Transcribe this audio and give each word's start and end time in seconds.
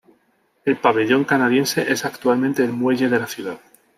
El 0.65 0.77
pabellón 0.77 1.25
canadiense 1.25 1.91
es 1.91 2.05
actualmente 2.05 2.63
el 2.65 2.71
muelle 2.73 3.07
de 3.07 3.19
la 3.19 3.27
ciudad. 3.27 3.59